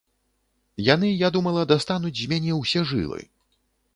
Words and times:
Яны, 0.93 1.09
я 1.25 1.29
думала, 1.35 1.67
дастануць 1.73 2.13
з 2.21 2.25
мяне 2.33 2.51
ўсе 2.61 2.81
жылы. 2.93 3.21